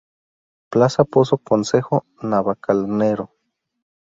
[0.71, 3.29] Plaza pozo Concejo Navalcarnero.